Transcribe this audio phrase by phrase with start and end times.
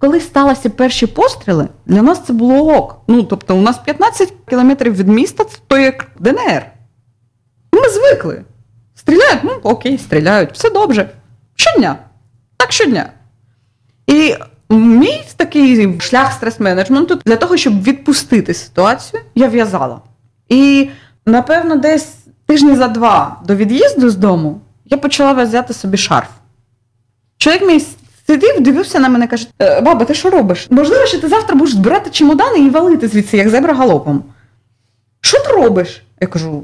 [0.00, 3.02] коли сталися перші постріли, для нас це було ок.
[3.08, 6.66] Ну, тобто, у нас 15 кілометрів від міста це то як ДНР.
[7.72, 8.44] Ми звикли.
[8.94, 11.10] Стріляють, ну окей, стріляють, все добре.
[11.56, 11.96] Щодня.
[12.56, 13.10] Так щодня.
[14.06, 14.34] І
[14.70, 20.00] мій такий шлях стрес-менеджменту для того, щоб відпустити ситуацію, я в'язала.
[20.48, 20.88] І,
[21.26, 22.14] напевно, десь
[22.46, 26.28] тижні за два до від'їзду з дому я почала в'язати собі шарф.
[27.38, 27.80] Чоловік мій
[28.30, 30.66] сидів, дивився на мене каже: «Е, Баба, ти що робиш?
[30.70, 34.24] Можливо, що ти завтра будеш збирати чемодани і валити звідси, як зебра галопом.
[35.20, 36.02] Що ти робиш?
[36.20, 36.62] Я кажу,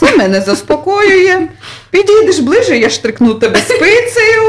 [0.00, 1.48] це мене заспокоює.
[1.90, 4.42] Підійдеш ближче, я штрикну тебе спицею.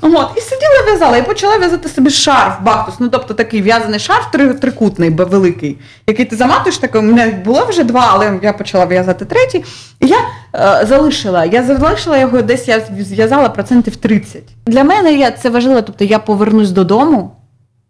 [0.00, 2.94] От, і сиділа в'язала, і почала в'язати собі шарф, бактус.
[2.98, 4.26] Ну, тобто такий в'язаний шарф
[4.60, 9.24] трикутний, великий, який ти заматуєш, такий, у мене було вже два, але я почала в'язати
[9.24, 9.64] третій.
[10.00, 10.18] І я
[10.54, 14.42] е, залишила, я залишила його десь, я зв'язала процентів 30.
[14.66, 17.36] Для мене я, це важливо, тобто я повернусь додому,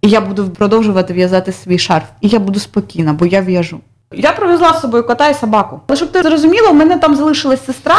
[0.03, 2.05] і я буду продовжувати в'язати свій шарф.
[2.21, 3.81] І я буду спокійна, бо я в'яжу.
[4.15, 5.81] Я привезла з собою кота і собаку.
[5.87, 7.97] Але щоб ти зрозуміла, у мене там залишилась сестра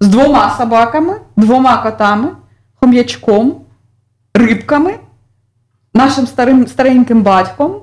[0.00, 2.28] з двома собаками, двома котами,
[2.74, 3.60] хом'ячком,
[4.34, 4.94] рибками,
[5.94, 7.74] нашим старим, стареньким батьком.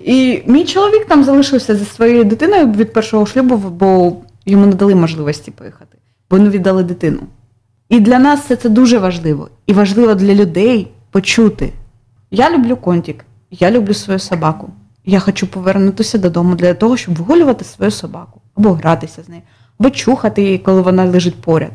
[0.00, 4.16] І мій чоловік там залишився зі своєю дитиною від першого шлюбу, бо
[4.46, 5.98] йому не дали можливості поїхати,
[6.30, 7.20] бо не віддали дитину.
[7.88, 9.48] І для нас це, це дуже важливо.
[9.66, 11.72] І важливо для людей почути.
[12.30, 14.70] Я люблю контік, я люблю свою собаку.
[15.04, 19.42] Я хочу повернутися додому для того, щоб вигулювати свою собаку, або гратися з нею,
[19.78, 21.72] або чухати її, коли вона лежить поряд.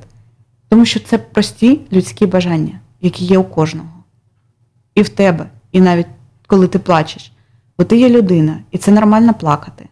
[0.69, 3.89] Тому що це прості людські бажання, які є у кожного.
[4.95, 6.08] І в тебе, і навіть
[6.47, 7.31] коли ти плачеш.
[7.78, 9.89] Бо ти є людина, і це нормально плакати.